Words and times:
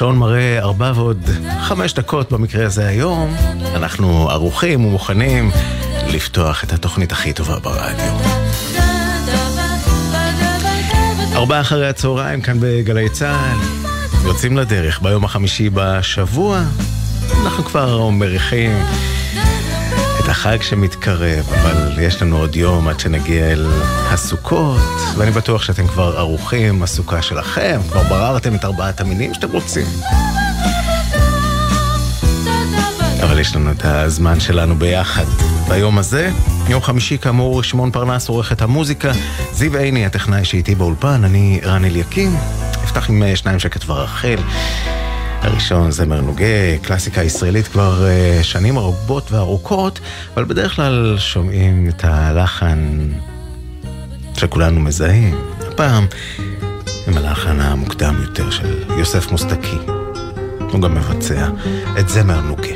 כשהשעון 0.00 0.18
מראה 0.18 0.58
ארבע 0.58 0.92
ועוד 0.94 1.30
חמש 1.60 1.94
דקות 1.94 2.32
במקרה 2.32 2.66
הזה 2.66 2.86
היום, 2.86 3.36
אנחנו 3.74 4.30
ערוכים 4.30 4.84
ומוכנים 4.84 5.50
לפתוח 6.06 6.64
את 6.64 6.72
התוכנית 6.72 7.12
הכי 7.12 7.32
טובה 7.32 7.58
ברדיו. 7.58 8.14
ארבע 11.34 11.60
אחרי 11.60 11.88
הצהריים 11.88 12.40
כאן 12.40 12.56
בגלי 12.60 13.08
צה"ל, 13.08 13.58
יוצאים 14.26 14.58
לדרך 14.58 15.02
ביום 15.02 15.24
החמישי 15.24 15.70
בשבוע, 15.74 16.62
אנחנו 17.44 17.64
כבר 17.64 18.08
מריחים 18.08 18.70
החג 20.30 20.62
שמתקרב, 20.62 21.52
אבל 21.52 21.98
יש 22.00 22.22
לנו 22.22 22.38
עוד 22.38 22.56
יום 22.56 22.88
עד 22.88 23.00
שנגיע 23.00 23.52
אל 23.52 23.66
הסוכות, 24.10 24.80
ואני 25.16 25.30
בטוח 25.30 25.62
שאתם 25.62 25.86
כבר 25.86 26.18
ערוכים, 26.18 26.82
הסוכה 26.82 27.22
שלכם, 27.22 27.80
כבר 27.90 28.02
בררתם 28.02 28.54
את 28.54 28.64
ארבעת 28.64 29.00
המינים 29.00 29.34
שאתם 29.34 29.52
רוצים. 29.52 29.86
אבל 33.22 33.38
יש 33.38 33.56
לנו 33.56 33.70
את 33.70 33.84
הזמן 33.84 34.40
שלנו 34.40 34.76
ביחד. 34.76 35.24
ביום 35.68 35.98
הזה, 35.98 36.30
יום 36.68 36.82
חמישי 36.82 37.18
כאמור, 37.18 37.62
שמעון 37.62 37.90
פרנס 37.90 38.28
עורך 38.28 38.52
את 38.52 38.62
המוזיקה, 38.62 39.12
זיו 39.52 39.76
עיני 39.76 40.06
הטכנאי 40.06 40.44
שאיתי 40.44 40.74
באולפן, 40.74 41.24
אני 41.24 41.60
רן 41.64 41.84
אליקים. 41.84 42.36
אפתח 42.84 43.10
עם 43.10 43.22
אה, 43.22 43.36
שניים 43.36 43.58
שכתבה 43.58 43.94
רחל. 43.94 44.38
הראשון 45.40 45.90
זמר 45.90 46.20
נוגה, 46.20 46.78
קלאסיקה 46.82 47.22
ישראלית 47.22 47.68
כבר 47.68 48.06
uh, 48.06 48.44
שנים 48.44 48.78
רבות 48.78 49.32
וארוכות, 49.32 50.00
אבל 50.34 50.44
בדרך 50.44 50.76
כלל 50.76 51.14
שומעים 51.18 51.88
את 51.88 52.04
הלחן 52.04 53.08
שכולנו 54.34 54.80
מזהים. 54.80 55.38
הפעם 55.60 56.06
עם 57.08 57.16
הלחן 57.16 57.60
המוקדם 57.60 58.16
יותר 58.22 58.50
של 58.50 58.84
יוסף 58.98 59.30
מוסטקי. 59.30 59.78
הוא 60.72 60.80
גם 60.80 60.94
מבצע 60.94 61.48
את 61.98 62.08
זמר 62.08 62.40
נוגה. 62.40 62.74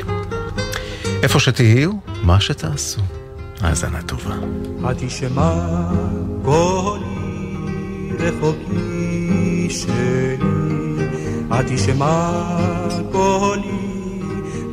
איפה 1.23 1.39
שתהיו, 1.39 1.91
מה 2.23 2.41
שתעשו. 2.41 3.01
האזנה 3.61 4.01
טובה. 4.01 4.35
התשמע 4.83 5.53
קולי 6.43 7.05
רחוקי 8.19 9.67
שלי 9.69 10.54
התשמע 11.51 12.31
קולי 13.11 14.21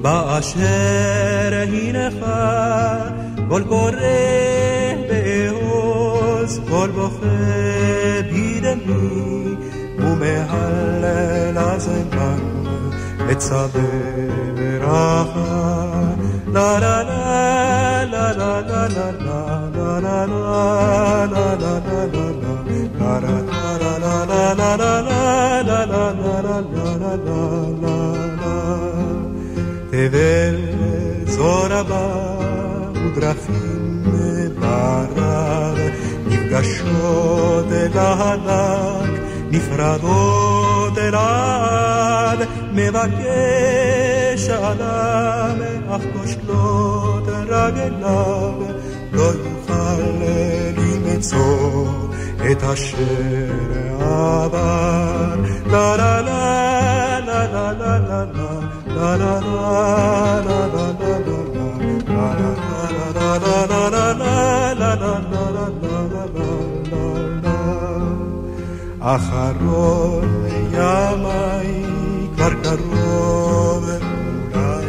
באשר 0.03 1.53
הנך 1.73 2.27
קול 3.49 3.65
קורא 3.65 3.93
בעוז 5.09 6.61
קול 6.69 6.91
בוכה 6.91 7.27
בדמי 8.31 9.55
ומהלל 9.99 11.59
הזמן 11.59 12.39
מצווה 13.29 13.83
ברכה 14.57 15.83
לה 16.47 16.79
לה 16.79 17.03
לה 17.03 18.05
לה 18.05 18.33
לה 18.33 18.61
לה 18.63 18.89
לה 18.89 19.47
לה 20.01 20.27
לה 20.27 20.27
לה 20.27 21.47
לה 21.49 21.73
לה 24.27 24.55
לה 24.55 24.77
לה 24.77 25.01
לה 25.01 25.22
la 25.93 26.07
la 26.23 26.37
la 26.47 26.59
la 26.73 26.89
la 27.03 27.13
la 27.83 27.97
la 28.41 28.57
תבל 29.91 30.57
זורה 31.27 31.83
בה 31.83 32.07
ודרכים 32.95 34.05
בהרר 34.61 35.75
נפגשות 36.27 37.67
אל 37.73 37.99
ההדק 37.99 39.11
נפרדות 39.51 40.99
אל 40.99 41.15
העד 41.15 42.39
מבקש 42.73 44.49
האדם 44.49 45.59
אך 45.89 46.03
כושלות 46.13 47.29
רגליו 47.29 48.53
לא 49.13 49.23
יוכל 49.23 50.03
למצוא 50.77 51.87
את 52.51 52.63
אשר 52.63 52.97
עבר. 54.01 55.37
לה 55.67 55.97
לה 55.97 56.21
לה 56.21 57.21
לה 57.21 57.47
לה 57.47 57.73
לה 57.73 57.99
לה 57.99 58.27
לה 59.17 59.41
לה 59.41 59.47
לה 60.47 60.67
לה 60.67 61.03
אחרון 69.01 70.45
ימיי 70.73 71.85
כבר 72.37 72.55
קרוב 72.63 73.85
אולי 74.55 74.87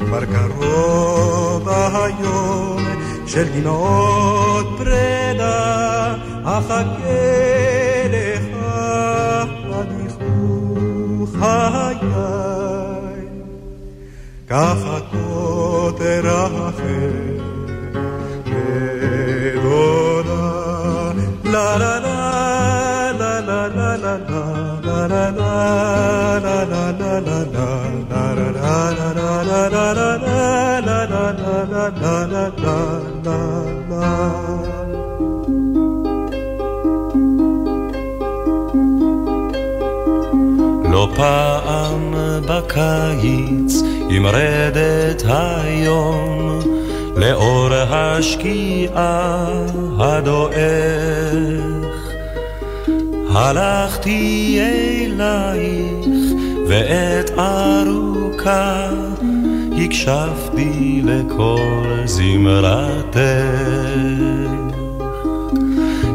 כבר 0.00 0.24
קרוב 0.24 1.68
היום 1.68 2.84
של 3.26 3.44
דמעות 3.60 4.66
פרידה 4.78 6.14
אחכה 6.44 8.06
לך 8.10 8.44
עד 9.72 9.88
יכלו 10.06 11.26
חיי. 11.40 12.14
ככה 14.48 14.98
קוטר 15.10 16.46
אחר 16.46 17.34
בדודה 19.44 19.94
לה 21.44 21.76
לה 21.76 21.98
לה 21.98 22.20
לה 23.18 23.40
לה 23.40 23.68
לה 23.68 23.96
לה 23.96 24.18
לה 24.18 24.50
לה 25.06 25.30
לה 25.30 25.50
לה 26.44 26.90
לה 26.94 27.20
לה 27.24 27.64
לא 33.90 34.73
פעם 41.16 42.14
בקיץ 42.48 43.82
עם 44.08 44.26
רדת 44.26 45.22
היום 45.26 46.60
לאור 47.16 47.74
השקיעה 47.74 49.46
הדועך 49.98 50.54
הלכתי 53.30 54.58
אלייך 54.60 56.34
ועת 56.68 57.30
ארוכה 57.38 58.90
הקשבתי 59.78 61.02
לכל 61.04 62.02
זמרתך. 62.04 63.18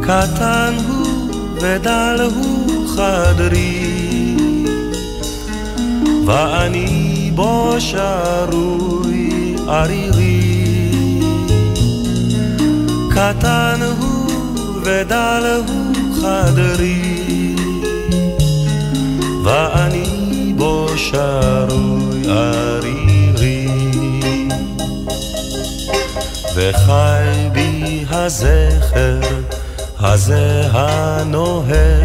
קטן 0.01 0.73
הוא 0.87 1.31
ודל 1.61 2.29
הוא 2.35 2.87
חדרי, 2.87 3.98
ואני 6.29 7.31
בו 7.35 7.75
שרוי 7.79 9.55
ערירי. 9.67 10.91
קטן 13.11 13.79
הוא 13.99 14.31
ודל 14.83 15.61
הוא 15.67 15.95
חדרי, 16.21 17.55
ואני 19.43 20.53
בו 20.57 20.87
שרוי 20.95 22.21
ערירי. 22.27 23.67
וחי 26.55 27.49
בי 27.51 28.05
הזכר 28.09 29.19
הזה 29.99 30.67
הנוהר, 30.71 32.01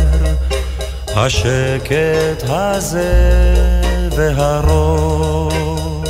השקט 1.16 2.42
הזה 2.48 3.73
והרוך, 4.16 6.04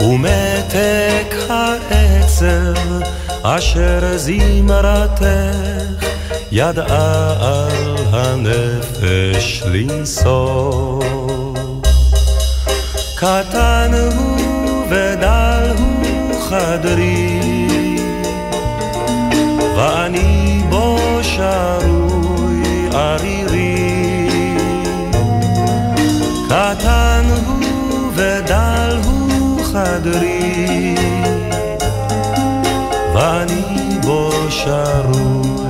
ומתק 0.00 1.34
העצב 1.48 2.74
אשר 3.42 4.16
זמרתך 4.16 5.22
ידעה 6.52 7.34
על 7.40 7.96
הנפש 8.12 9.62
לנסוך. 9.66 11.04
קטן 13.16 13.90
הוא 13.94 14.86
ודל 14.90 15.70
הוא 15.78 16.40
חדרי, 16.40 17.40
ואני 19.76 20.62
בו 20.70 20.98
שרוי 21.22 22.88
ערירי. 22.92 23.71
קטן 26.52 27.24
הוא 27.46 28.10
ודל 28.14 29.00
הוא 29.04 29.64
חדרי, 29.64 30.94
ואני 33.14 33.98
בו 34.04 34.30
שרוי 34.50 35.61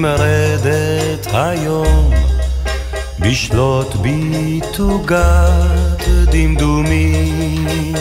אם 0.00 0.04
ארדת 0.06 1.26
היום. 1.32 2.10
בשלוט 3.18 3.94
בי 3.94 4.60
תוגת 4.72 6.08
דמדומים. 6.30 7.94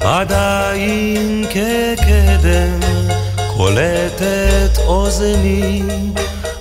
עדיין 0.00 1.44
כקדם 1.50 2.80
קולטת 3.56 4.78
אוזני 4.86 5.82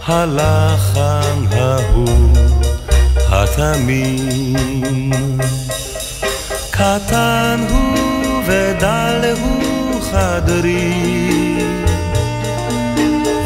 הלחן 0.06 1.46
ההוא 1.52 2.34
התמים. 3.30 4.56
קטן 6.72 7.66
הוא 7.70 8.44
ודל 8.48 9.34
הוא 9.42 10.02
חדרי 10.12 11.51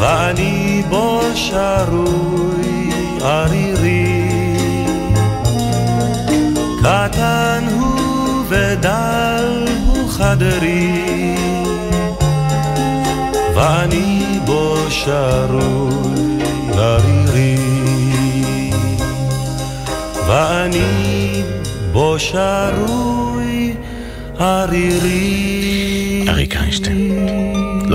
ואני 0.00 0.82
בו 0.88 1.20
שרוי 1.34 2.90
ערירי. 3.20 4.28
קטן 6.78 7.64
הוא 7.72 8.44
ודל 8.48 9.66
הוא 9.86 10.10
חדרי. 10.10 11.36
ואני 13.54 14.22
בו 14.44 14.76
שרוי 14.90 16.38
ערירי. 16.78 17.56
ואני 20.26 21.42
בו 21.92 22.18
שרוי 22.18 23.74
ערירי 24.38 25.85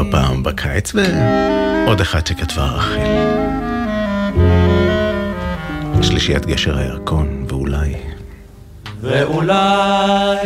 לא 0.01 0.11
פעם 0.11 0.43
בקיץ 0.43 0.91
ועוד 0.95 2.01
אחד 2.01 2.27
שכתבה 2.27 2.63
רחל. 2.63 2.99
שלישיית 6.01 6.45
גשר 6.45 6.77
הירקון, 6.77 7.45
ואולי... 7.49 7.93
ואולי 9.01 10.37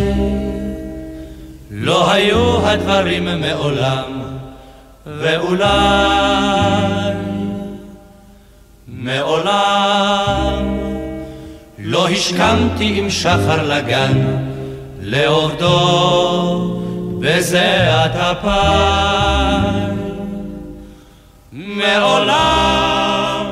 לא 1.72 2.12
היו 2.12 2.68
הדברים 2.68 3.42
מעולם, 3.42 4.22
ואולי 5.06 5.68
מעולם 8.88 10.78
לא 11.80 12.10
השכמתי 12.10 13.00
עם 13.00 13.10
שחר 13.10 13.64
לגן 13.64 14.22
לעובדו 15.02 16.45
בזיעת 17.38 18.16
אפיים. 18.16 19.96
מעולם 21.52 23.46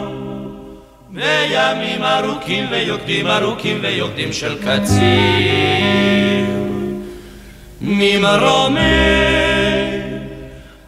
בימים 1.10 2.04
ארוכים 2.04 2.66
ויוקדים 2.72 3.28
ארוכים 3.28 3.80
ויוקדים 3.82 4.34
של 4.34 4.58
קציר. 4.62 5.04
ממרומי 7.82 8.80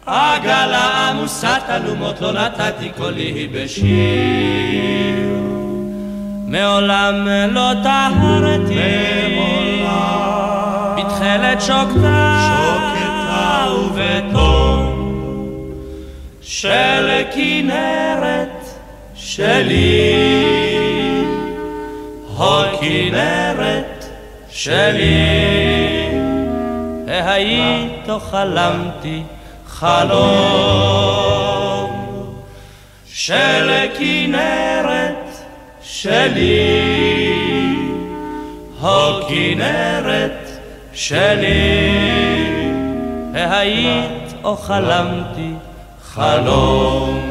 עגלה 0.06 1.08
עמוסת 1.08 1.62
אלומות 1.70 2.20
לא 2.20 2.32
נתתי 2.32 2.88
קולי 2.96 3.48
בשיר. 3.52 3.96
מעולם 6.46 7.28
לא 7.50 7.72
טהרתי 7.82 9.25
בתכלת 11.36 11.62
שוקתה 11.62 13.26
ובתום 13.84 15.20
של 16.40 17.22
כנרת 17.34 18.68
שלי. 19.14 20.14
הכנרת 22.38 24.04
שלי. 24.50 25.26
היית 27.06 28.08
חלמתי 28.30 29.22
חלום. 29.66 31.06
של 33.12 33.70
כנרת 33.98 35.36
שלי, 35.82 37.36
הכנרת 38.82 40.45
שלי, 40.96 42.46
היית 43.34 44.34
או 44.44 44.56
חלמתי 44.56 45.50
חלום. 46.02 47.30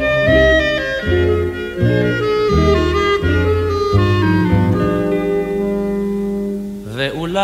ואולי 6.94 7.42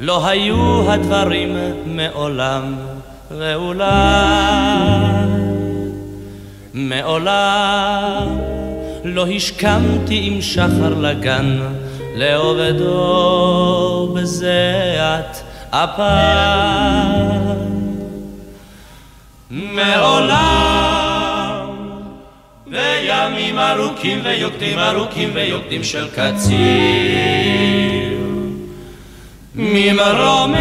לא 0.00 0.28
היו 0.28 0.92
הדברים 0.92 1.56
מעולם, 1.86 2.74
ואולי 3.30 3.86
מעולם 6.74 8.38
לא 9.04 9.26
השכמתי 9.26 10.20
עם 10.22 10.42
שחר 10.42 10.94
לגן 11.00 11.58
לעובדו 12.14 14.08
בזיעת 14.14 15.42
אפיים. 15.70 17.54
מעולם 19.50 20.94
בימים 22.66 23.58
ארוכים 23.58 24.20
ויוקדים 24.24 24.78
ארוכים 24.78 25.30
ויוקדים 25.34 25.84
של 25.84 26.08
קציר 26.10 26.54
ממרומי 29.54 30.58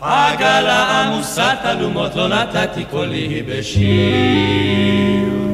עגלה 0.00 1.02
עמוסת 1.02 1.58
אלומות 1.64 2.16
לא 2.16 2.28
נתתי 2.28 2.84
קולי 2.84 3.42
בשיר 3.42 5.49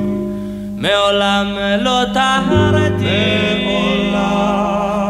מעולם 0.76 1.56
לא 1.80 2.02
טהרתי. 2.14 3.66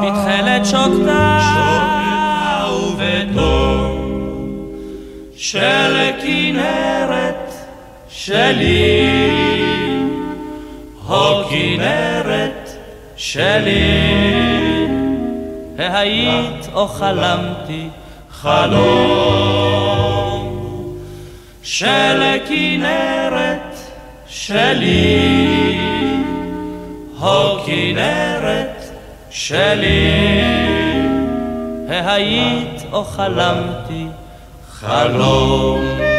בתכלת 0.03 0.67
שוקתה 0.67 1.39
ובתום 2.73 3.97
של 5.37 6.11
כנרת 6.23 7.55
שלי. 8.09 9.37
הכנרת 11.09 12.71
שלי. 13.17 14.07
היית 15.79 16.69
או 16.75 16.89
חלמתי? 16.89 17.89
חלום. 18.31 19.77
של 21.63 22.23
כנרת 22.49 23.77
שלי, 24.29 25.46
הכנרת 27.27 28.85
שלי, 29.31 30.43
היית 31.89 32.83
או 32.93 33.05
חלמתי 33.05 34.07
חלום. 34.71 36.16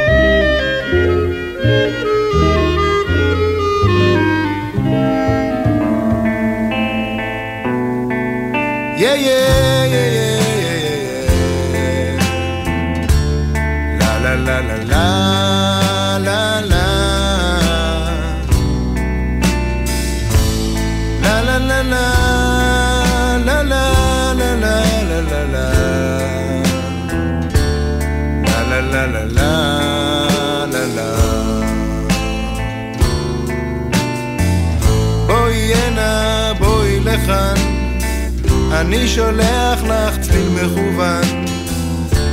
אני 38.81 39.07
שולח 39.07 39.83
לך 39.83 40.19
צליל 40.21 40.49
מכוון 40.49 41.45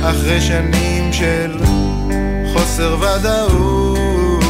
אחרי 0.03 0.41
שנים 0.41 1.13
של 1.13 1.57
חוסר 2.53 2.97
ודאות. 2.99 4.43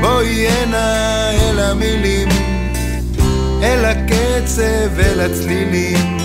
בואי 0.00 0.48
הנה 0.48 1.30
אל 1.30 1.58
המילים, 1.58 2.28
אל 3.62 3.84
הקצב, 3.84 5.00
אל 5.00 5.20
הצלילים, 5.20 6.18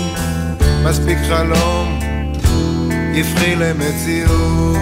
מספיק 0.84 1.18
חלום, 1.28 2.00
הפכי 3.16 3.56
למציאות. 3.56 4.76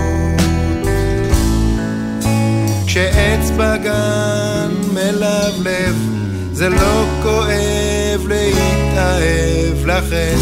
כשעץ 2.87 3.51
בגן 3.57 4.71
מלבלב, 4.95 6.20
זה 6.61 6.69
לא 6.69 7.05
כואב 7.23 8.27
להתאהב 8.29 9.87
לכן, 9.87 10.37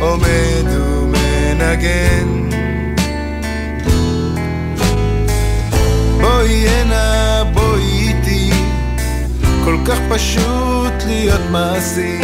עומד 0.00 0.64
ומנגן. 0.68 2.48
בואי 6.20 6.68
הנה, 6.68 7.42
בואי 7.52 7.82
איתי, 7.82 8.50
כל 9.64 9.76
כך 9.84 9.98
פשוט 10.08 10.94
להיות 11.06 11.40
מעשי. 11.50 12.18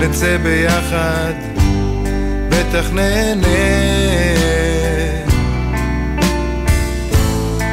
נצא 0.00 0.36
ביחד, 0.36 1.32
בטח 2.48 2.92
נהנה. 2.92 3.46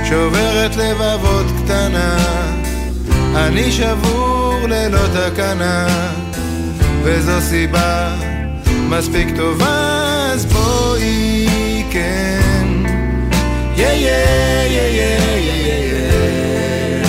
שוברת 0.03 0.75
לבבות 0.75 1.45
קטנה, 1.63 2.17
אני 3.35 3.71
שבור 3.71 4.59
ללא 4.67 5.07
תקנה, 5.07 5.87
וזו 7.03 7.41
סיבה 7.41 8.15
מספיק 8.89 9.27
טובה, 9.35 10.29
אז 10.33 10.45
בואי 10.45 11.83
כן. 11.91 12.67
יא 13.77 13.87
יא 13.87 14.11
יא 14.65 14.87
יא 14.89 15.17
יא 15.17 15.83
יא 15.85 17.03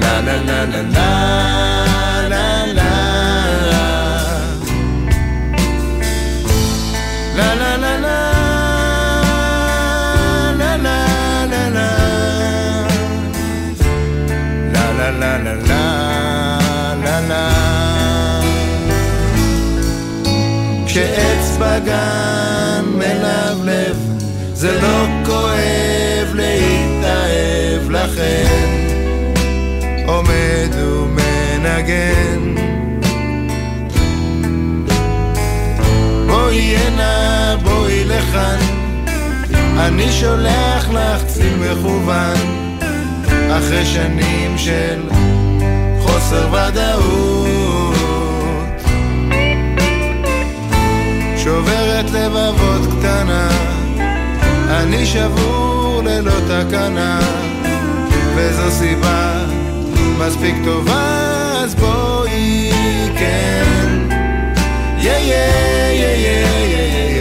לה 0.00 0.20
לה 0.20 0.42
לה 0.42 0.64
לה 0.64 0.82
לה 0.82 1.75
כשעץ 20.96 21.56
בגן 21.56 22.84
מלבלב 22.84 23.96
זה 24.54 24.80
לא 24.80 25.06
כואב 25.26 26.34
להתאהב 26.34 27.90
לכן. 27.90 28.46
עומד 30.06 30.74
ומנגן. 30.74 32.54
בואי 36.26 36.76
הנה, 36.76 37.56
בואי 37.62 38.04
לכאן, 38.04 38.58
אני 39.78 40.12
שולח 40.12 40.88
לך 40.90 41.24
ציל 41.26 41.56
מכוון, 41.56 42.36
אחרי 43.50 43.84
שנים 43.84 44.58
של 44.58 45.00
חוסר 46.00 46.48
ודאות. 46.52 47.65
שוברת 51.56 52.10
לבבות 52.10 52.98
קטנה, 52.98 53.48
אני 54.70 55.06
שבור 55.06 56.02
ללא 56.04 56.32
תקנה, 56.48 57.20
וזו 58.34 58.70
סיבה 58.70 59.44
מספיק 60.18 60.54
טובה, 60.64 61.52
אז 61.64 61.74
בואי 61.74 62.70
כן. 63.18 63.64
Yeah, 64.98 65.04
yeah, 65.04 65.32
yeah, 66.00 66.16
yeah, 66.24 66.46
yeah. 66.74 67.15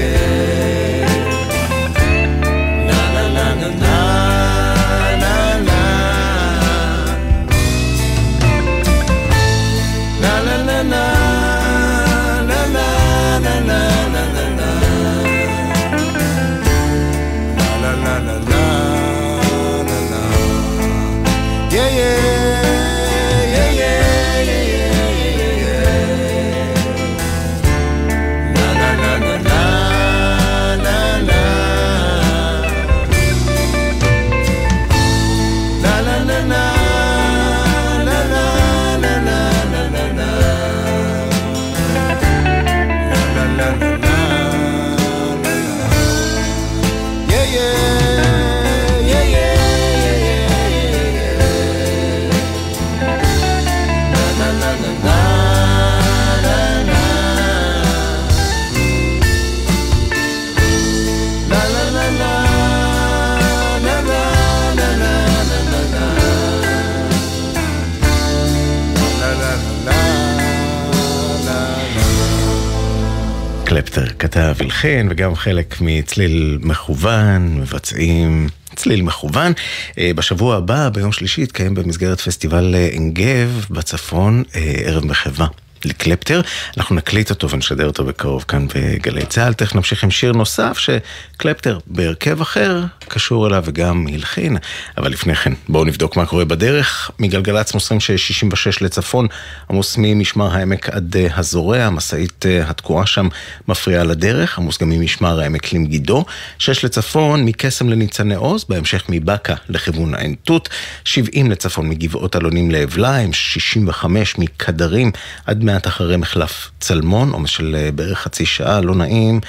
כתב, 74.85 74.91
הלחין, 74.91 75.07
וגם 75.11 75.35
חלק 75.35 75.75
מצליל 75.81 76.59
מכוון, 76.61 77.57
מבצעים 77.61 78.47
צליל 78.75 79.01
מכוון. 79.01 79.53
אה, 79.97 80.11
בשבוע 80.15 80.55
הבא, 80.55 80.89
ביום 80.89 81.11
שלישי, 81.11 81.41
יתקיים 81.41 81.73
במסגרת 81.73 82.19
פסטיבל 82.19 82.75
אה, 82.75 82.85
עין 82.85 83.13
גב 83.13 83.65
בצפון, 83.69 84.43
אה, 84.55 84.73
ערב 84.85 85.05
מחווה. 85.05 85.47
לקלפטר, 85.85 86.41
אנחנו 86.77 86.95
נקליט 86.95 87.29
אותו 87.29 87.49
ונשדר 87.49 87.87
אותו 87.87 88.05
בקרוב 88.05 88.45
כאן 88.47 88.67
בגלי 88.75 89.25
צה"ל. 89.25 89.53
תכף 89.53 89.75
נמשיך 89.75 90.03
עם 90.03 90.11
שיר 90.11 90.31
נוסף 90.31 90.77
שקלפטר 90.77 91.79
בהרכב 91.87 92.41
אחר 92.41 92.83
קשור 93.07 93.47
אליו 93.47 93.63
וגם 93.65 94.07
הלחין. 94.13 94.57
אבל 94.97 95.11
לפני 95.11 95.35
כן, 95.35 95.53
בואו 95.69 95.85
נבדוק 95.85 96.17
מה 96.17 96.25
קורה 96.25 96.45
בדרך. 96.45 97.11
מגלגלצ 97.19 97.73
מוסרים 97.73 97.99
ש-66 97.99 98.77
לצפון, 98.81 99.27
עמוס 99.69 99.95
ממשמר 99.97 100.55
העמק 100.55 100.89
עד 100.89 101.17
אה, 101.17 101.27
הזורע, 101.35 101.77
המשאית 101.77 102.45
אה, 102.45 102.69
התקועה 102.69 103.05
שם 103.05 103.27
מפריעה 103.67 104.03
לדרך, 104.03 104.59
עמוס 104.59 104.81
גם 104.81 104.89
ממשמר 104.89 105.39
העמק 105.39 105.73
למגידו. 105.73 106.25
6 106.59 106.85
לצפון, 106.85 107.45
מקסם 107.45 107.89
לניצני 107.89 108.35
עוז, 108.35 108.65
בהמשך 108.69 109.03
מבאקה 109.09 109.55
לכיוון 109.69 110.15
עין 110.15 110.35
תות. 110.43 110.69
70 111.05 111.51
לצפון 111.51 111.89
מגבעות 111.89 112.35
אלונים 112.35 112.71
לאבליים, 112.71 113.33
65 113.33 114.37
מקדרים 114.37 115.11
עד 115.45 115.63
מעט 115.75 115.87
אחרי 115.87 116.17
מחלף 116.17 116.71
צלמון, 116.79 117.29
עומס 117.29 117.49
של 117.49 117.75
אה, 117.79 117.91
בערך 117.91 118.19
חצי 118.19 118.45
שעה, 118.45 118.81
לא 118.81 118.95
נעים. 118.95 119.39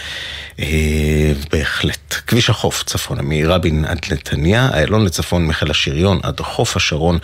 אה, 0.60 1.32
בהחלט. 1.52 2.14
כביש 2.26 2.50
החוף 2.50 2.82
צפונה, 2.82 3.22
מרבין 3.24 3.84
עד 3.84 3.98
נתניה, 4.12 4.68
איילון 4.74 5.04
לצפון 5.04 5.46
מחיל 5.46 5.70
השריון 5.70 6.20
עד 6.22 6.40
חוף 6.40 6.76
השרון 6.76 7.18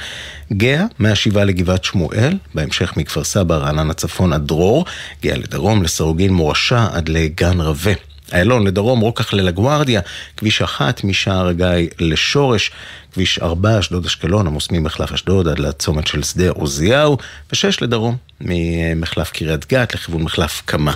גאה, 0.53 0.85
מהשבעה 0.99 1.45
לגבעת 1.45 1.85
שמואל, 1.85 2.33
בהמשך 2.55 2.97
מכפר 2.97 3.25
סבא, 3.25 3.57
רעננה 3.57 3.95
צפון 3.95 4.33
עד 4.33 4.47
דרור, 4.47 4.85
גאה 5.23 5.37
לדרום, 5.37 5.83
לסרוגין 5.83 6.33
מורשה 6.33 6.87
עד 6.93 7.09
לגן 7.09 7.61
רבה. 7.61 7.93
איילון 8.33 8.67
לדרום, 8.67 9.01
רוקח 9.01 9.33
ללגוארדיה, 9.33 10.01
כביש 10.37 10.63
אחת 10.63 11.05
משער 11.05 11.49
הגיא 11.49 11.89
לשורש, 11.99 12.71
כביש 13.15 13.39
ארבע, 13.39 13.79
אשדוד 13.79 14.07
אשקלון, 14.07 14.47
עמוס 14.47 14.69
ממחלף 14.71 15.13
אשדוד 15.13 15.49
עד 15.49 15.59
לצומת 15.59 16.07
של 16.07 16.23
שדה 16.23 16.51
עוזיהו, 16.51 17.17
ושש 17.53 17.83
לדרום, 17.83 18.17
ממחלף 18.41 19.31
קריית 19.31 19.73
גת 19.73 19.95
לכיוון 19.95 20.23
מחלף 20.23 20.63
קמה, 20.65 20.93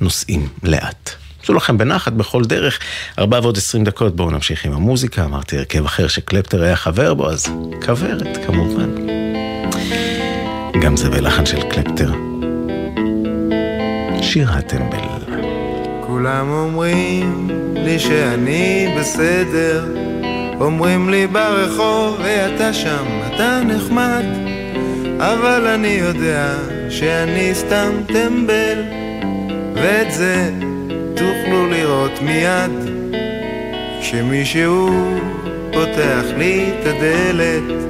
נוסעים 0.00 0.48
לאט. 0.62 1.10
עשו 1.42 1.54
לכם 1.54 1.78
בנחת 1.78 2.12
בכל 2.12 2.44
דרך, 2.44 2.78
ארבע 3.18 3.40
ועוד 3.42 3.56
עשרים 3.56 3.84
דקות, 3.84 4.16
בואו 4.16 4.30
נמשיך 4.30 4.64
עם 4.64 4.72
המוזיקה, 4.72 5.24
אמרתי 5.24 5.58
הרכב 5.58 5.84
אחר 5.84 6.08
שקלפטר 6.08 6.62
היה 6.62 6.76
חבר 6.76 7.14
בו, 7.14 7.30
אז 7.30 7.46
כוורת 7.86 8.46
כמובן. 8.46 8.90
גם 10.82 10.96
זה 10.96 11.10
בלחן 11.10 11.46
של 11.46 11.62
קלפטר. 11.62 12.12
שיר 14.22 14.50
הטמבל. 14.50 14.98
כולם 16.06 16.50
אומרים 16.50 17.50
לי 17.74 17.98
שאני 17.98 18.94
בסדר, 18.98 19.84
אומרים 20.60 21.10
לי 21.10 21.26
ברחוב, 21.26 22.20
היי 22.20 22.54
אתה 22.54 22.72
שם, 22.72 23.04
אתה 23.26 23.60
נחמד, 23.64 24.24
אבל 25.18 25.66
אני 25.66 25.88
יודע 25.88 26.54
שאני 26.90 27.54
סתם 27.54 27.90
טמבל, 28.06 28.82
ואת 29.74 30.12
זה 30.12 30.50
תוכלו 31.14 31.66
לראות 31.66 32.22
מיד, 32.22 32.70
כשמישהו 34.00 34.90
פותח 35.72 36.24
לי 36.36 36.70
את 36.70 36.86
הדלת, 36.86 37.82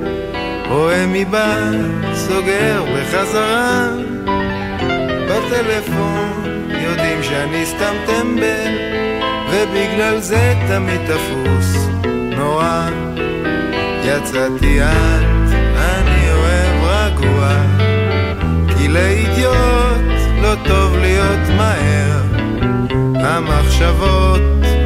רואה 0.68 1.06
מבעד, 1.06 1.74
סוגר 2.14 2.84
בחזרה, 2.94 3.88
בטלפון 5.28 6.44
יודעים 6.70 7.22
שאני 7.22 7.66
סתם 7.66 7.94
טמבל, 8.06 8.72
ובגלל 9.50 10.20
זה 10.20 10.54
תמיד 10.68 11.00
תפוס 11.06 11.99
נורא. 12.40 12.88
יצאתי 14.04 14.82
את, 14.82 15.52
אני 15.76 16.32
אוהב 16.32 16.84
רגוע, 16.84 17.48
כי 18.68 18.88
לאידיוט 18.88 20.20
לא 20.42 20.54
טוב 20.64 20.96
להיות 20.96 21.48
מהר. 21.56 22.20
המחשבות 23.14 24.40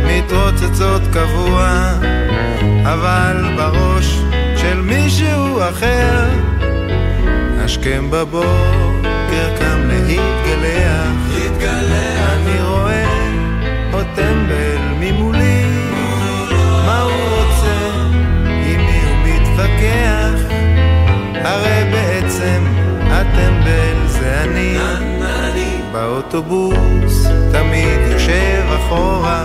מתרוצצות 0.06 1.02
קבוע, 1.12 1.92
אבל 2.84 3.44
בראש 3.56 4.20
של 4.56 4.80
מישהו 4.80 5.60
אחר, 5.70 6.28
השכם 7.58 8.10
בבוקר 8.10 9.48
קם 9.58 9.88
להתגלח, 10.06 11.24
אני 12.32 12.62
רואה 12.62 13.04
עוד 13.92 14.06
טמבל 14.14 14.78
ממולי, 15.00 15.73
מתווכח, 19.84 20.54
הרי 21.44 21.90
בעצם 21.92 22.64
הטמבל 23.00 24.06
זה 24.06 24.42
אני, 24.44 24.78
באוטובוס 25.92 27.26
תמיד 27.52 27.98
יושב 28.12 28.64
אחורה, 28.76 29.44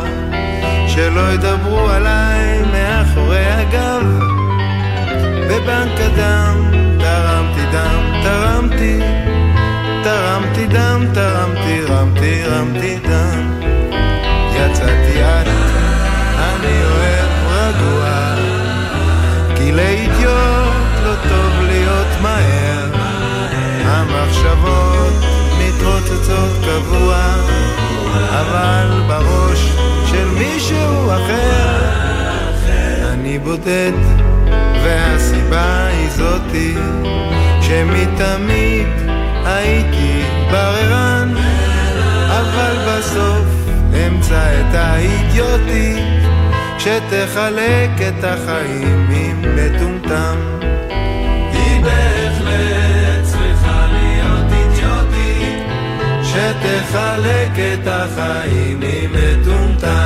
שלא 0.88 1.34
ידברו 1.34 1.90
עליי 1.90 2.62
מאחורי 2.72 3.46
הגב. 3.46 4.04
בבנק 5.50 6.00
הדם 6.00 6.72
תרמתי 7.00 7.66
דם, 7.72 8.22
תרמתי, 8.24 9.00
תרמתי 10.04 10.68
דם, 10.68 11.06
תרמתי, 11.14 11.82
רמתי, 11.82 12.44
רמתי 12.44 12.96
דם. 13.10 13.60
יצאתי 14.56 15.24
את, 15.24 15.48
אני 16.38 16.84
אוהב 16.84 17.30
רגוע, 17.50 18.09
כי 19.70 19.76
לאידיוט 19.76 20.90
לא 21.04 21.14
טוב 21.30 21.54
להיות 21.62 22.08
מהר. 22.22 22.90
המחשבות 23.86 25.14
מתרוצצות 25.60 26.52
קבוע, 26.62 27.18
אבל 28.30 29.02
בראש 29.08 29.72
של 30.12 30.28
מישהו 30.38 31.12
אחר 31.12 31.80
אני 33.14 33.40
בודד, 33.40 33.92
והסיבה 34.84 35.88
היא 35.88 36.10
זאתי 36.10 36.76
שמתמיד 37.62 38.88
הייתי 39.46 40.24
בררן, 40.52 41.34
אבל 42.28 42.76
בסוף 42.88 43.46
אמצא 44.08 44.62
את 44.62 44.76
האידיוטית 44.76 46.19
שתחלק 46.80 47.92
את 48.08 48.24
החיים 48.24 49.10
עם 49.10 49.42
מטומטם. 49.56 50.38
היא 51.52 51.84
בהחלט 51.84 53.24
צריכה 53.24 53.88
להיות 53.92 54.54
אידיוטית 54.54 55.64
שתחלק 56.24 57.52
את 57.74 57.88
החיים 57.88 58.80
עם 58.82 59.12
מטומטם. 59.12 59.99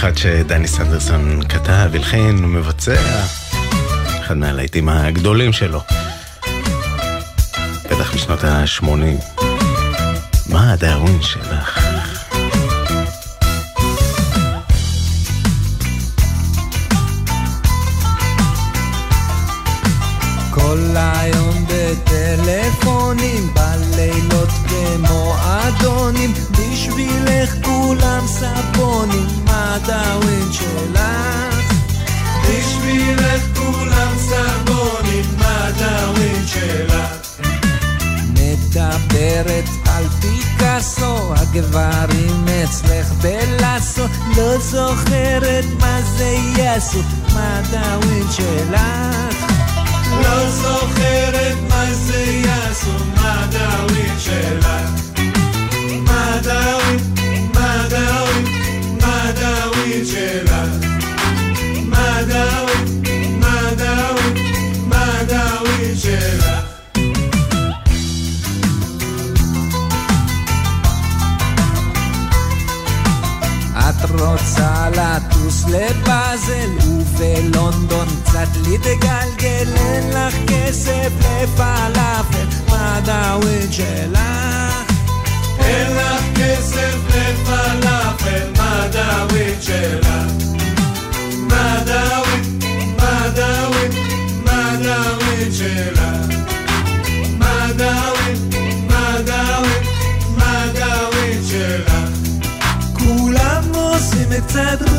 אחד 0.00 0.16
שדני 0.18 0.68
סנדרסון 0.68 1.40
כתב, 1.48 1.90
הלחין 1.94 2.44
ומבצע. 2.44 3.00
אחד 4.20 4.36
מהלהיטים 4.36 4.88
הגדולים 4.88 5.52
שלו. 5.52 5.80
בטח 7.90 8.14
בשנות 8.14 8.44
ה-80. 8.44 9.42
מה 10.46 10.72
הדאווין 10.72 11.22
שלך? 11.22 11.80
כל 20.50 20.78
היום 20.96 21.66
בטלפונים, 21.68 23.54
בלילות 23.54 24.48
כמו 24.68 25.36
אדונים, 25.40 26.32
בשבילך 26.90 27.54
כולם 27.64 28.26
סבונים, 28.26 29.26
מה 29.44 29.76
דאווין 29.86 30.52
שלך? 30.52 31.72
בשבילך 32.42 33.42
כולם 33.58 34.12
סבונים, 34.18 35.24
מה 35.38 35.70
דאווין 35.78 36.46
שלך? 36.46 37.40
מדברת 38.30 39.64
על 39.86 40.04
פיקאסו, 40.20 41.34
הגברים 41.34 42.44
אצלך 42.64 43.12
בלאסו, 43.12 44.04
לא 44.36 44.58
זוכרת 44.58 45.64
מה 45.80 46.00
זה 46.16 46.36
יעשו, 46.56 47.00
מה 47.34 47.60
דאווין 47.70 48.26
שלך? 48.30 48.80
לא 50.22 50.50
זוכרת 50.50 51.56
מה 51.68 51.84
זה 51.94 52.24
יעשו, 52.44 52.90
מה 53.16 53.46
דאווין 53.50 54.18
שלך? 54.18 54.99
שלך? 60.04 60.52
מה 61.84 62.22
דאווין, 62.28 63.40
מה 63.40 63.60
דאווין, 63.76 64.88
מה 64.88 65.06
דאווין 65.28 65.96
שלך? 65.96 66.46
את 73.78 74.10
רוצה 74.10 74.88
לטוס 74.90 75.64
לבאזל 75.64 76.70
ובלונדון 76.86 78.08
קצת 78.24 78.48
להתגלגל 78.66 79.76
אין 79.76 80.10
לך 80.10 80.34
כסף 80.46 81.12
לפלאפל 81.20 82.46
מה 82.68 83.00
דאווין 83.04 83.72
שלך? 83.72 84.49
אין 85.70 85.96
לך 85.96 86.22
כסף 86.34 86.96
לפלאפל 87.08 88.50
מה 88.58 88.86
דאווין 88.92 89.54
שלך? 89.60 90.06
מה 91.48 91.82
דאווין? 91.86 92.58
מה 92.98 93.28
דאווין? 93.34 93.90
מה 94.44 94.76
דאווין 94.82 95.52
שלך? 95.52 96.00
מה 97.38 97.66
דאווין? 97.76 98.50
מה 98.88 99.16
דאווין? 99.26 99.82
מה 100.36 100.64
דאווין 100.74 101.42
שלך? 101.50 101.92
כולם 102.98 103.62
עושים 103.74 104.28
קצת 104.46 104.89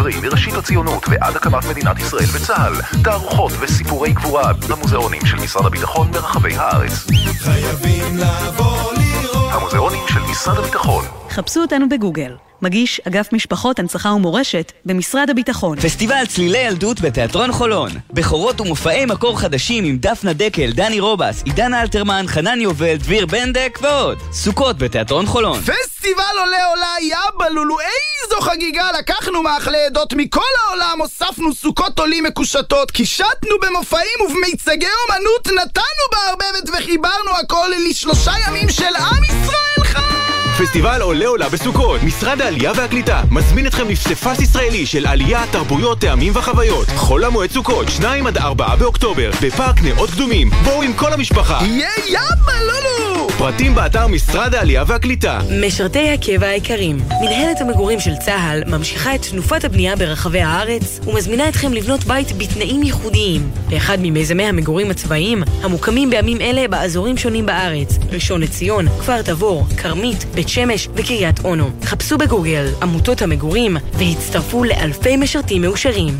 העברי 0.00 0.20
מראשית 0.28 0.54
הציונות 0.54 1.06
ועד 1.08 1.36
הקמת 1.36 1.64
מדינת 1.70 1.98
ישראל 1.98 2.24
וצה"ל, 2.32 2.72
תערוכות 3.04 3.52
וסיפורי 3.60 4.12
גבורה 4.12 4.52
במוזיאונים 4.68 5.26
של 5.26 5.36
משרד 5.36 5.66
הביטחון 5.66 6.10
ברחבי 6.10 6.54
הארץ. 6.56 7.06
חייבים 7.38 8.16
לבוא 8.16 8.92
לראות. 8.92 9.52
המוזיאונים 9.52 10.02
של 10.08 10.20
משרד 10.30 10.58
הביטחון 10.58 11.04
חפשו 11.30 11.60
אותנו 11.60 11.88
בגוגל. 11.88 12.49
מגיש 12.62 13.00
אגף 13.08 13.32
משפחות, 13.32 13.78
הנצחה 13.78 14.08
ומורשת 14.08 14.72
במשרד 14.84 15.30
הביטחון. 15.30 15.80
פסטיבל 15.80 16.26
צלילי 16.28 16.58
ילדות 16.58 17.00
בתיאטרון 17.00 17.52
חולון. 17.52 17.90
בכורות 18.12 18.60
ומופעי 18.60 19.06
מקור 19.06 19.38
חדשים 19.40 19.84
עם 19.84 19.96
דפנה 19.98 20.32
דקל, 20.32 20.72
דני 20.72 21.00
רובס, 21.00 21.42
עידן 21.44 21.74
אלתרמן, 21.74 22.24
חנן 22.28 22.60
יובל, 22.60 22.96
דביר 22.96 23.26
בנדק 23.26 23.78
ועוד. 23.82 24.18
סוכות 24.32 24.78
בתיאטרון 24.78 25.26
חולון. 25.26 25.60
פסטיבל 25.60 26.22
עולה 26.40 26.66
עולה 26.66 26.94
יא 27.00 27.16
בלולו, 27.38 27.76
איזו 27.80 28.40
חגיגה! 28.40 28.90
לקחנו 28.98 29.42
מאכלי 29.42 29.86
עדות 29.86 30.12
מכל 30.12 30.40
העולם, 30.66 30.98
הוספנו 31.00 31.54
סוכות 31.54 31.98
עולים 31.98 32.24
מקושטות, 32.24 32.90
קישטנו 32.90 33.56
במופעים 33.62 34.20
ובמיצגי 34.26 34.86
אומנות, 35.08 35.46
נתנו 35.46 36.04
בערבבת 36.12 36.68
וחיברנו 36.68 37.30
הכל 37.42 37.68
לשלושה 37.90 38.32
ימים 38.48 38.68
של 38.68 38.96
עם 38.96 39.24
ישראל 39.24 39.84
חי! 39.84 40.19
פסטיבל 40.60 41.00
עולה 41.02 41.26
עולה 41.26 41.48
בסוכות. 41.48 42.02
משרד 42.02 42.40
העלייה 42.40 42.72
והקליטה 42.76 43.22
מזמין 43.30 43.66
אתכם 43.66 43.88
לפסיפס 43.88 44.40
ישראלי 44.40 44.86
של 44.86 45.06
עלייה, 45.06 45.44
תרבויות, 45.50 46.00
טעמים 46.00 46.36
וחוויות. 46.36 46.86
חול 46.88 47.24
המועד 47.24 47.50
סוכות, 47.50 47.88
2 47.88 48.26
עד 48.26 48.38
4 48.38 48.76
באוקטובר, 48.76 49.30
בפארק 49.42 49.82
נאות 49.82 50.10
קדומים. 50.10 50.50
בואו 50.64 50.82
עם 50.82 50.92
כל 50.92 51.12
המשפחה. 51.12 51.58
יהיה 51.62 51.90
יאבה 52.08 52.52
לולו! 52.60 53.28
פרטים 53.38 53.74
באתר 53.74 54.06
משרד 54.06 54.54
העלייה 54.54 54.84
והקליטה. 54.86 55.40
משרתי 55.66 56.10
הקבע 56.10 56.46
היקרים, 56.46 56.98
מנהלת 57.20 57.60
המגורים 57.60 58.00
של 58.00 58.16
צה"ל 58.16 58.62
ממשיכה 58.66 59.14
את 59.14 59.22
תנופת 59.22 59.64
הבנייה 59.64 59.96
ברחבי 59.96 60.40
הארץ 60.40 61.00
ומזמינה 61.06 61.48
אתכם 61.48 61.72
לבנות 61.72 62.04
בית 62.04 62.38
בתנאים 62.38 62.82
ייחודיים 62.82 63.50
באחד 63.68 63.98
ממיזמי 64.02 64.44
המגורים 64.44 64.90
הצבאיים 64.90 65.42
המוקמים 65.62 66.10
בימים 66.10 66.40
אלה 66.40 66.68
באזורים 66.68 67.16
שונים 67.16 67.46
בארץ 67.46 67.98
ראשון 68.12 68.40
לציון, 68.40 68.88
כפר 68.88 69.22
תבור, 69.22 69.66
כרמית, 69.76 70.24
בית 70.34 70.48
שמש 70.50 70.88
וקריית 70.94 71.44
אונו. 71.44 71.70
חפשו 71.84 72.18
בגוגל 72.18 72.66
עמותות 72.82 73.22
המגורים 73.22 73.76
והצטרפו 73.92 74.64
לאלפי 74.64 75.16
משרתים 75.16 75.62
מאושרים. 75.62 76.14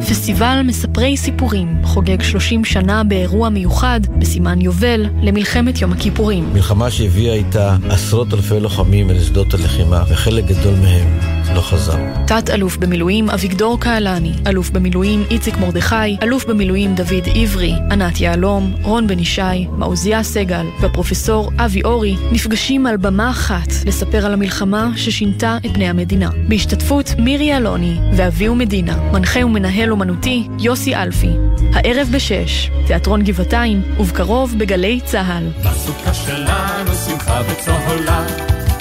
פסטיבל 0.00 0.62
מספרי 0.64 1.16
סיפורים 1.16 1.76
חוגג 1.84 2.22
30 2.22 2.64
שנה 2.64 3.04
באירוע 3.04 3.48
מיוחד 3.48 4.00
בסימן 4.18 4.60
יובל 4.60 5.06
למלחמת 5.22 5.80
יום 5.80 5.92
הכיפורים. 5.92 6.52
מלחמה 6.52 6.90
שהביאה 6.90 7.34
איתה 7.34 7.76
עשרות 7.88 8.34
אלפי 8.34 8.60
לוחמים 8.60 9.10
אל 9.10 9.20
שדות 9.20 9.54
הלחימה, 9.54 10.02
וחלק 10.08 10.44
גדול 10.44 10.74
מהם 10.74 11.39
לא 11.54 11.60
חזר. 11.60 11.96
תת-אלוף 12.26 12.76
במילואים 12.76 13.30
אביגדור 13.30 13.80
קהלני, 13.80 14.32
אלוף 14.46 14.70
במילואים 14.70 15.24
איציק 15.30 15.56
מרדכי, 15.56 16.16
אלוף 16.22 16.44
במילואים 16.44 16.94
דוד 16.94 17.28
עברי, 17.34 17.74
ענת 17.90 18.20
יהלום, 18.20 18.74
רון 18.82 19.06
בן 19.06 19.18
ישי, 19.18 19.66
מעוזיה 19.72 20.22
סגל 20.22 20.66
והפרופסור 20.80 21.50
אבי 21.58 21.82
אורי 21.84 22.16
נפגשים 22.32 22.86
על 22.86 22.96
במה 22.96 23.30
אחת 23.30 23.68
לספר 23.86 24.26
על 24.26 24.32
המלחמה 24.32 24.90
ששינתה 24.96 25.58
את 25.66 25.72
בני 25.72 25.88
המדינה. 25.88 26.30
בהשתתפות 26.48 27.14
מירי 27.18 27.56
אלוני 27.56 27.96
ואביהו 28.16 28.54
מדינה, 28.54 28.96
מנחה 29.12 29.46
ומנהל 29.46 29.90
אומנותי 29.90 30.48
יוסי 30.58 30.96
אלפי. 30.96 31.30
הערב 31.72 32.08
בשש, 32.12 32.70
תיאטרון 32.86 33.22
גבעתיים, 33.22 33.82
ובקרוב 33.98 34.54
בגלי 34.58 35.00
צה"ל. 35.04 35.48
בסוכה 35.64 36.14
שלנו 36.14 36.94
שמחה 36.94 37.42
וצהולה 37.48 38.26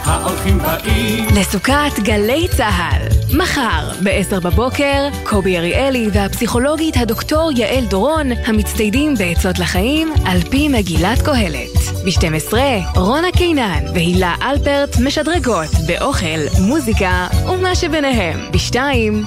ההולכים 0.09 0.57
באים. 0.57 1.25
לסוכת 1.35 1.99
גלי 1.99 2.47
צה"ל. 2.57 3.37
מחר, 3.37 3.89
ב-10 4.03 4.39
בבוקר, 4.39 5.07
קובי 5.23 5.57
אריאלי 5.57 6.09
והפסיכולוגית 6.13 6.97
הדוקטור 6.97 7.51
יעל 7.55 7.85
דורון, 7.85 8.31
המצטיידים 8.45 9.15
בעצות 9.15 9.59
לחיים 9.59 10.13
על 10.25 10.41
פי 10.41 10.67
מגילת 10.67 11.21
קהלת. 11.21 11.69
ב-12, 12.05 12.53
רונה 12.95 13.27
קינן 13.37 13.83
והילה 13.93 14.35
אלפרט 14.41 14.97
משדרגות 15.05 15.69
באוכל, 15.87 16.59
מוזיקה 16.61 17.27
ומה 17.45 17.75
שביניהם. 17.75 18.39
ב-2, 18.51 18.75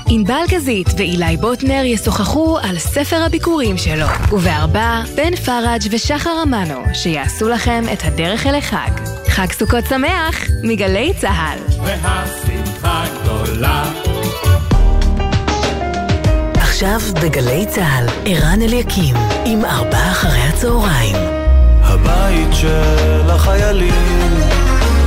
ענבל 0.09 0.43
גזית 0.49 0.89
ואילי 0.97 1.37
בוטנר 1.37 1.83
ישוחחו 1.85 2.59
על 2.59 2.79
ספר 2.79 3.23
הביקורים 3.27 3.79
שלו. 3.79 4.07
וב-4, 4.31 4.79
בן 5.17 5.37
פראג' 5.37 5.83
ושחר 5.91 6.43
אמנו, 6.43 6.81
שיעשו 6.95 7.49
לכם 7.49 7.85
את 7.93 7.99
הדרך 8.05 8.47
אל 8.47 8.55
החג. 8.55 9.22
חג 9.33 9.53
סוכות 9.53 9.85
שמח 9.89 10.37
מגלי 10.63 11.13
צה"ל. 11.21 11.59
והשמחה 11.85 13.05
גדולה. 13.23 13.85
עכשיו 16.55 17.01
בגלי 17.23 17.67
צה"ל, 17.67 18.07
ערן 18.27 18.63
אליקים, 18.63 19.15
עם 19.45 19.65
ארבעה 19.65 20.11
אחרי 20.11 20.41
הצהריים. 20.41 21.17
הבית 21.83 22.49
של 22.53 23.31
החיילים, 23.31 24.41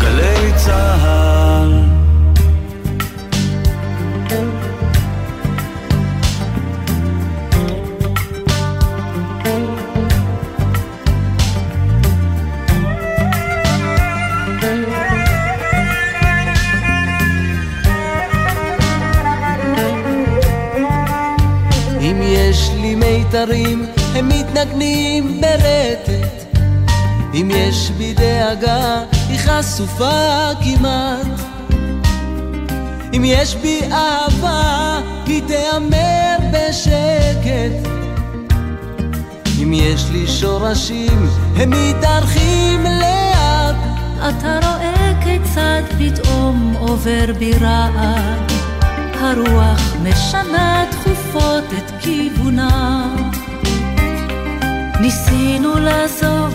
גלי 0.01 0.51
צה"ל. 0.55 1.24
מיתרים, 23.35 23.85
הם 24.15 24.29
מתנגנים 24.29 25.41
ברטט. 25.41 26.55
אם 27.33 27.51
יש 27.53 27.91
בי 27.97 28.13
דאגה, 28.13 29.03
היא 29.29 29.39
חשופה 29.39 30.49
כמעט. 30.63 31.27
אם 33.15 33.21
יש 33.25 33.55
בי 33.55 33.81
אהבה, 33.91 34.99
היא 35.25 35.41
תיאמר 35.47 36.37
בשקט. 36.51 37.89
אם 39.63 39.73
יש 39.73 40.05
לי 40.11 40.27
שורשים, 40.27 41.27
הם 41.55 41.69
מתארחים 41.69 42.83
לאט. 42.83 43.75
אתה 44.29 44.59
רואה 44.63 45.11
כיצד 45.23 45.81
פתאום 45.97 46.75
עובר 46.79 47.25
בי 47.39 47.51
רעד, 47.61 48.51
הרוח 49.19 49.95
משנה 50.03 50.85
תכופות 50.91 51.63
את 51.77 51.84
כיוונה. 52.05 53.15
ניסינו 55.01 55.79
לעזוב, 55.79 56.53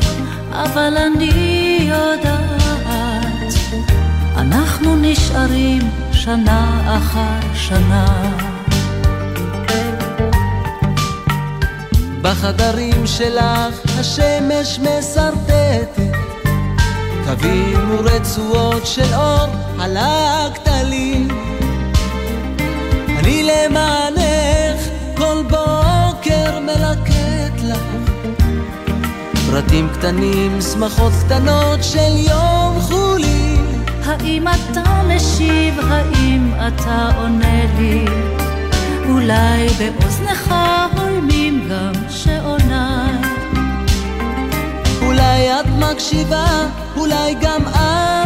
אבל 0.52 0.96
אני 0.96 1.78
יודעת, 1.80 3.54
אנחנו 4.36 4.96
נשארים 4.96 5.82
שנה 6.12 6.96
אחר 6.98 7.54
שנה. 7.54 8.06
בחדרים 12.22 13.06
שלך 13.06 13.98
השמש 13.98 14.78
מסרטטת 14.78 16.10
קווים 17.24 17.90
ורצועות 17.90 18.86
של 18.86 19.14
אור 19.14 19.48
על 19.80 19.96
הכתלים 19.96 21.28
אני 23.18 23.42
למענך 23.42 24.19
כל 25.20 25.42
בוקר 25.42 26.60
מלקט 26.60 27.60
לך 27.64 27.82
פרטים 29.50 29.88
קטנים, 29.88 30.60
שמחות 30.60 31.12
קטנות 31.26 31.84
של 31.84 32.16
יום 32.16 32.80
חולי 32.80 33.56
האם 34.04 34.44
אתה 34.48 35.02
משיב, 35.08 35.80
האם 35.88 36.52
אתה 36.68 37.08
עונה 37.16 37.78
לי? 37.78 38.04
אולי 39.08 39.66
באוזנך 39.68 40.54
הולמים 40.96 41.68
גם 41.70 41.92
שעוניי. 42.08 43.14
אולי 45.02 45.60
את 45.60 45.66
מקשיבה, 45.78 46.46
אולי 46.96 47.34
גם 47.40 47.62
את 47.68 48.19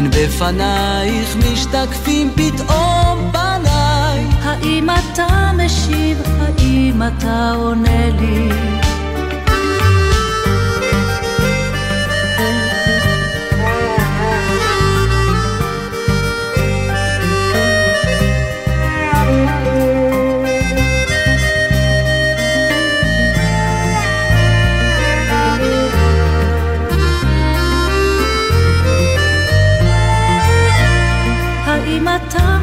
הן 0.00 0.10
בפנייך 0.10 1.36
משתקפים 1.36 2.30
פתאום 2.34 3.30
פניי 3.32 4.24
האם 4.42 4.88
אתה 4.90 5.50
משיב, 5.56 6.18
האם 6.40 7.02
אתה 7.02 7.52
עונה 7.56 8.10
לי? 8.20 8.48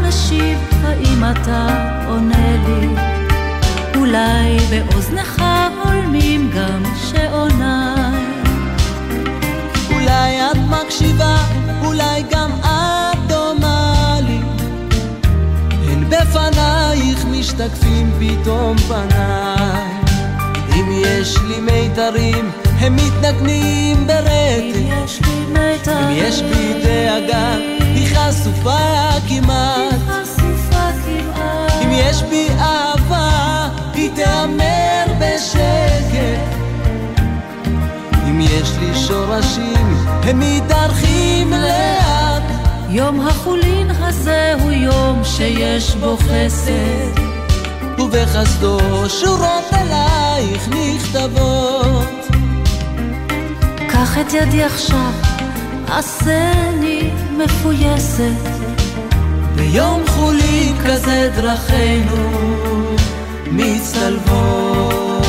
משיב, 0.08 0.58
האם 0.84 1.24
אתה 1.32 1.68
עונה 2.08 2.56
לי? 2.68 2.88
אולי 3.96 4.58
באוזנך 4.70 5.44
הולמים 5.84 6.52
גם 6.56 6.84
שעוניי. 6.96 8.26
אולי 9.94 10.42
את 10.52 10.58
מקשיבה, 10.70 11.38
אולי 11.86 12.24
גם 12.32 12.52
את 12.62 13.18
דומה 13.28 14.20
לי. 14.28 14.40
הן 15.88 16.10
בפנייך 16.10 17.26
משתקפים 17.26 18.12
פתאום 18.20 18.78
פניי. 18.78 19.92
אם 20.76 20.92
יש 20.92 21.38
לי 21.48 21.60
מיתרים, 21.60 22.52
הם 22.80 22.96
מתנגנים 22.96 24.08
ברטט. 24.08 24.76
אם 24.76 25.04
יש 25.06 25.22
לי 25.22 25.46
מיתרים, 25.48 25.98
אם 25.98 26.12
יש 26.12 26.42
בי 26.42 26.74
דאגה, 26.84 27.56
היא 27.80 28.16
חשופה 28.16 29.07
השמשים 38.82 39.98
הם 40.24 40.40
מתארחים 40.40 41.52
לאט. 41.52 42.44
יום 42.90 43.28
החולין 43.28 43.92
הזה 43.92 44.54
הוא 44.62 44.72
יום 44.72 45.22
שיש 45.24 45.96
בו 45.96 46.18
חסד. 46.18 47.22
ובחסדו 48.00 48.80
שורות 49.10 49.66
עלייך 49.72 50.70
נכתבות. 50.70 52.28
קח 53.90 54.18
את 54.18 54.34
ידי 54.34 54.64
עכשיו, 54.64 55.12
עשני 55.88 57.10
מפויסת. 57.38 58.50
ביום 59.56 60.04
חולי 60.08 60.74
כזה 60.86 61.32
דרכינו 61.36 62.30
מצטלבות. 63.52 65.27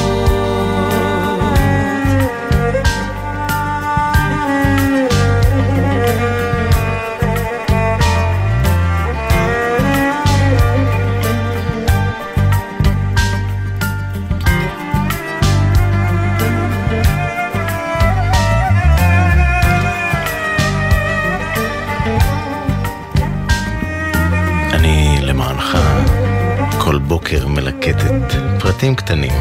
בוקר 27.33 27.47
מלקטת 27.47 28.35
פרטים 28.61 28.95
קטנים, 28.95 29.33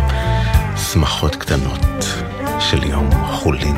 שמחות 0.92 1.36
קטנות 1.36 2.06
של 2.60 2.84
יום 2.84 3.10
חולין. 3.32 3.76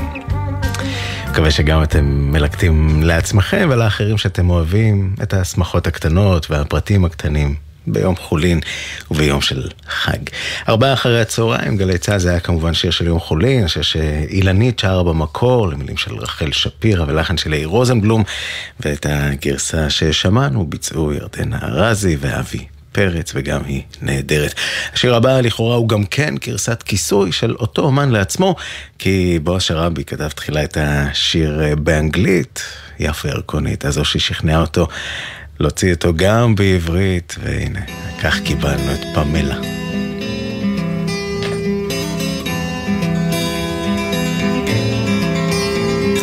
מקווה 1.29 1.51
שגם 1.51 1.83
אתם 1.83 2.05
מלקטים 2.31 3.03
לעצמכם 3.03 3.67
ולאחרים 3.71 4.17
שאתם 4.17 4.49
אוהבים 4.49 5.15
את 5.23 5.33
השמחות 5.33 5.87
הקטנות 5.87 6.51
והפרטים 6.51 7.05
הקטנים 7.05 7.55
ביום 7.87 8.15
חולין 8.15 8.59
וביום 9.11 9.41
של 9.41 9.67
חג. 9.87 10.19
ארבעה 10.69 10.93
אחרי 10.93 11.21
הצהריים, 11.21 11.77
גלי 11.77 11.97
צה"ל 11.97 12.19
זה 12.19 12.29
היה 12.29 12.39
כמובן 12.39 12.73
שיר 12.73 12.91
של 12.91 13.07
יום 13.07 13.19
חולין, 13.19 13.67
שיר 13.67 13.81
שאילנית 13.81 14.79
שרה 14.79 15.03
במקור, 15.03 15.67
למילים 15.67 15.97
של 15.97 16.15
רחל 16.15 16.51
שפירא 16.51 17.05
ולחן 17.07 17.37
של 17.37 17.53
יאיר 17.53 17.67
רוזנבלום, 17.67 18.23
ואת 18.79 19.05
הגרסה 19.09 19.89
ששמענו 19.89 20.67
ביצעו 20.67 21.13
ירדנה 21.13 21.59
ארזי 21.61 22.17
ואבי 22.19 22.65
פרץ, 22.91 23.31
וגם 23.35 23.61
היא 23.65 23.81
נהדרת. 24.01 24.53
השיר 24.93 25.15
הבא 25.15 25.41
לכאורה 25.41 25.75
הוא 25.75 25.89
גם 25.89 26.05
כן 26.05 26.35
גרסת 26.45 26.83
כיסוי 26.83 27.31
של 27.31 27.55
אותו 27.55 27.81
אומן 27.81 28.09
לעצמו, 28.09 28.55
כי 28.99 29.39
בועז 29.43 29.61
שרבי 29.61 30.03
כתב 30.03 30.27
תחילה 30.27 30.63
את 30.63 30.77
השיר 30.81 31.61
אה, 31.63 31.75
באנגלית, 31.75 32.63
יפה 32.99 33.27
ירקונית, 33.27 33.85
הזו 33.85 34.05
ששכנעה 34.05 34.61
אותו 34.61 34.87
להוציא 35.59 35.93
אותו 35.93 36.13
גם 36.15 36.55
בעברית, 36.55 37.35
והנה, 37.43 37.81
כך 38.23 38.39
קיבלנו 38.39 38.93
את 38.93 39.01
פמלה. 39.15 39.55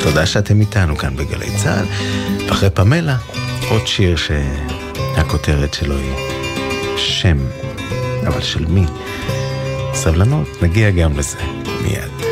תודה 0.03 0.27
שאתם 0.27 0.61
איתנו 0.61 0.97
כאן 0.97 1.17
בגלי 1.17 1.51
צה"ל, 1.57 1.87
ואחרי 2.49 2.71
פמלה, 2.71 3.17
עוד 3.71 3.87
שיר 3.87 4.17
שהכותרת 4.17 5.75
שלו 5.75 5.99
היא 5.99 6.46
שם, 6.97 7.37
אבל 8.27 8.41
של 8.41 8.67
מי? 8.67 8.85
סבלנות, 9.93 10.63
נגיע 10.63 10.91
גם 10.91 11.19
לזה 11.19 11.39
מיד. 11.83 12.27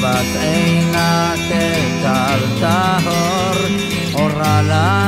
מבט 0.00 0.36
עינה 0.40 1.32
כטל 1.48 2.40
טהור, 2.60 3.66
אורה 4.14 4.62
לבן 4.62 4.99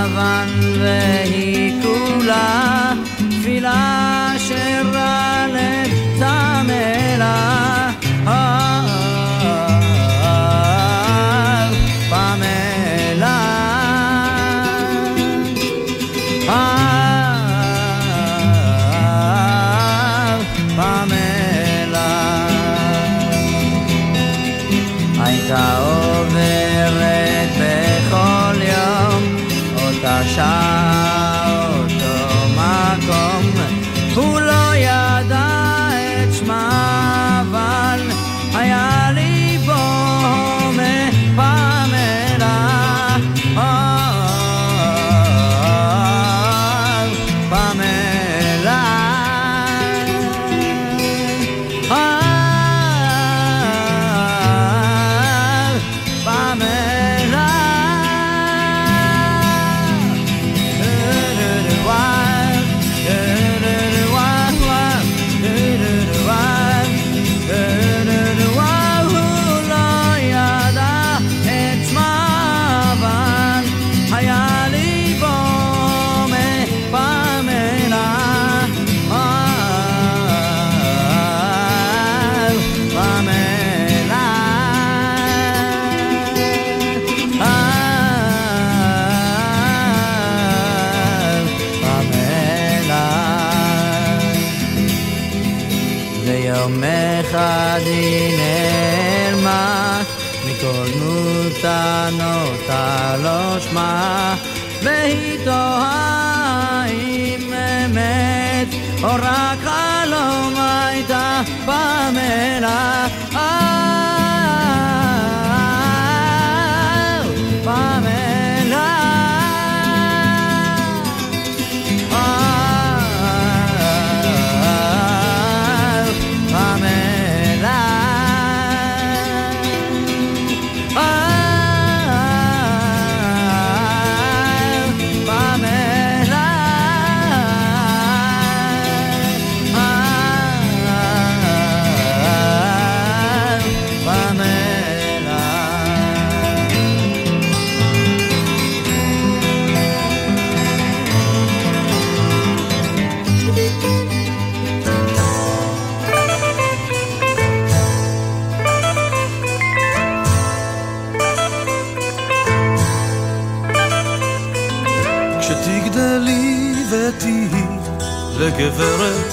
לגברת 168.72 169.32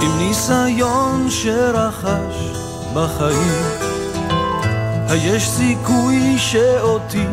עם 0.00 0.18
ניסיון 0.18 1.26
שרכש 1.30 2.52
בחיים. 2.94 3.62
היש 5.08 5.48
סיכוי 5.48 6.38
שאותי 6.38 7.26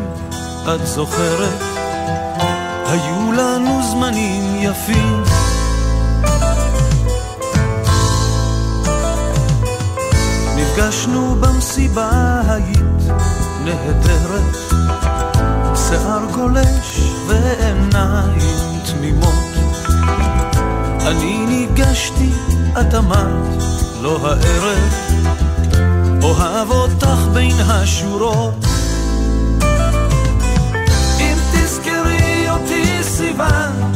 את 0.74 0.86
זוכרת. 0.86 1.62
היו 2.86 3.32
לנו 3.32 3.80
זמנים 3.90 4.56
יפים. 4.56 5.22
נפגשנו 10.56 11.36
במסיבה 11.40 12.40
היית 12.48 13.12
נהדרת. 13.64 14.56
שיער 15.76 16.24
גולש 16.34 17.00
ועיניים 17.26 18.80
תמימות 18.86 19.51
אני 21.06 21.46
ניגשתי, 21.46 22.30
את 22.80 22.94
אמרת, 22.94 23.62
לא 24.02 24.18
הערב 24.26 24.92
אוהב 26.22 26.70
אותך 26.70 27.18
בין 27.34 27.60
השורות. 27.60 28.64
אם 31.20 31.36
תזכרי 31.52 32.50
אותי 32.50 33.02
סיוון 33.02 33.92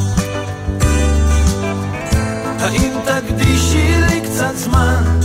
האם 2.60 2.92
תקדישי 3.04 4.00
לי 4.08 4.20
קצת 4.20 4.56
זמן? 4.56 5.20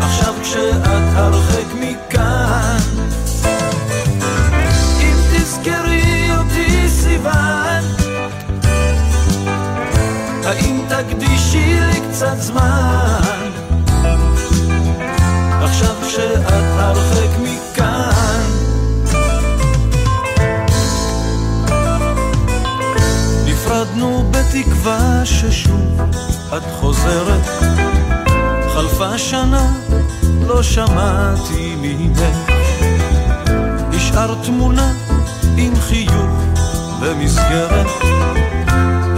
עכשיו 0.00 0.34
כשאת 0.42 0.82
הרחק 1.14 1.74
מכאן 1.74 1.87
קצת 12.18 12.36
זמן. 12.38 13.50
עכשיו 15.62 15.94
כשאת 16.06 16.52
הרחק 16.78 17.30
מכאן. 17.42 18.40
נפרדנו 23.46 24.30
בתקווה 24.30 25.20
ששוב 25.24 26.00
את 26.56 26.62
חוזרת. 26.80 27.46
חלפה 28.74 29.18
שנה, 29.18 29.72
לא 30.46 30.62
שמעתי 30.62 31.74
ממך. 31.82 32.20
נשאר 33.90 34.34
תמונה 34.44 34.92
עם 35.56 35.80
חיוך 35.80 36.44
במסגרת. 37.00 37.86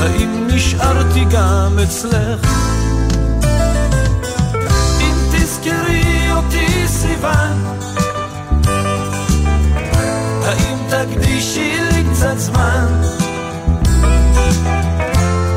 האם 0.01 0.46
נשארתי 0.51 1.24
גם 1.30 1.78
אצלך? 1.82 2.69
סיוון 7.20 7.76
האם 10.44 10.76
תקדישי 10.88 11.76
לי 11.92 12.04
קצת 12.12 12.38
זמן? 12.38 12.86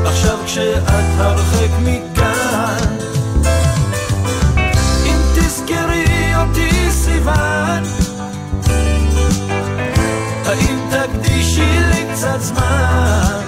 עכשיו 0.04 0.38
כשאת 0.46 0.88
הרחק 1.18 1.70
מכאן 1.82 2.96
אם 5.06 5.18
תזכרי 5.34 6.36
אותי 6.36 6.90
סיוון 6.90 7.82
האם 10.46 10.78
תקדישי 10.90 11.78
לי 11.90 12.06
קצת 12.12 12.40
זמן? 12.40 13.40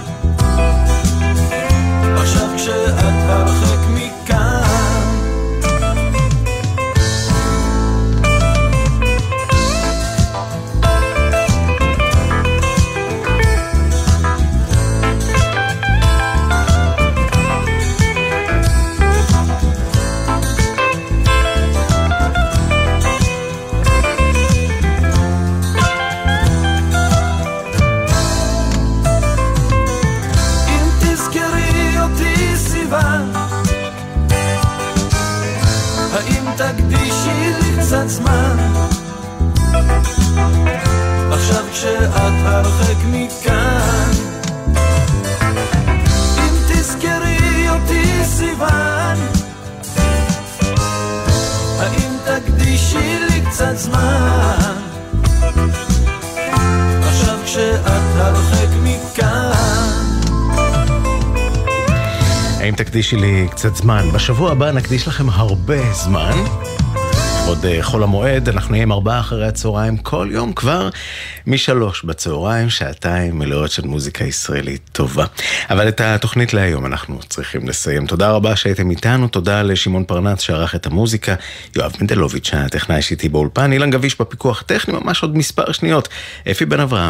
עכשיו 2.16 2.48
כשאת 2.56 3.14
הרחק 3.28 3.78
מכאן 3.90 4.05
קצת 63.66 63.76
זמן? 63.76 64.10
בשבוע 64.14 64.52
הבא 64.52 64.70
נקדיש 64.70 65.08
לכם 65.08 65.28
הרבה 65.28 65.92
זמן. 65.92 66.44
עוד 67.46 67.66
אה, 67.66 67.82
חול 67.82 68.02
המועד, 68.02 68.48
אנחנו 68.48 68.70
נהיה 68.70 68.82
עם 68.82 68.92
ארבעה 68.92 69.20
אחרי 69.20 69.46
הצהריים 69.46 69.96
כל 69.96 70.28
יום 70.30 70.52
כבר 70.52 70.88
משלוש 71.46 72.04
בצהריים, 72.04 72.70
שעתיים 72.70 73.38
מלאות 73.38 73.70
של 73.70 73.86
מוזיקה 73.86 74.24
ישראלית 74.24 74.80
טובה. 74.92 75.24
אבל 75.70 75.88
את 75.88 76.00
התוכנית 76.00 76.54
להיום 76.54 76.86
אנחנו 76.86 77.18
צריכים 77.28 77.68
לסיים. 77.68 78.06
תודה 78.06 78.30
רבה 78.30 78.56
שהייתם 78.56 78.90
איתנו, 78.90 79.28
תודה 79.28 79.62
לשמעון 79.62 80.04
פרנץ 80.04 80.40
שערך 80.40 80.74
את 80.74 80.86
המוזיקה, 80.86 81.34
יואב 81.76 81.92
מנדלוביץ' 82.00 82.50
הטכנאי 82.54 83.02
שאיתי 83.02 83.28
באולפן, 83.28 83.72
אילן 83.72 83.90
גביש 83.90 84.20
בפיקוח 84.20 84.60
הטכני, 84.60 84.94
ממש 84.94 85.22
עוד 85.22 85.36
מספר 85.36 85.72
שניות, 85.72 86.08
אפי 86.50 86.64
בן 86.64 86.80
אברהם 86.80 87.04